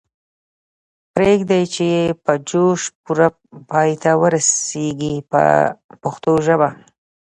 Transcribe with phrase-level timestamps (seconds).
[1.15, 3.27] پریږدئ چې یې په جوش پوره
[3.69, 5.41] پای ته ورسیږي په
[6.01, 6.69] پښتو ژبه.